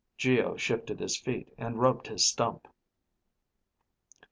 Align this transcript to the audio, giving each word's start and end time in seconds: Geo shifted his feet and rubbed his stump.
Geo 0.17 0.57
shifted 0.57 0.99
his 0.99 1.15
feet 1.15 1.53
and 1.59 1.79
rubbed 1.79 2.07
his 2.07 2.25
stump. 2.25 2.67